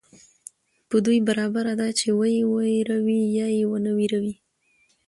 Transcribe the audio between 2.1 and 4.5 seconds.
وئې وېروې يا ئې ونه وېروې